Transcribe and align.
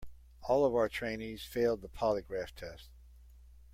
All 0.41 0.65
of 0.65 0.73
our 0.73 0.89
trainees 0.89 1.43
failed 1.43 1.83
the 1.83 1.87
polygraph 1.87 2.53
test. 2.55 2.89